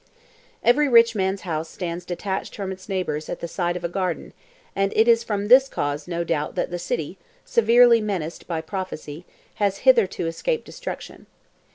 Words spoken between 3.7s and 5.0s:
of a garden, and